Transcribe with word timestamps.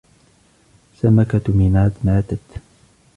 سمكة 1.01 1.41
ميناد 1.53 1.93
ماتت 2.03 2.61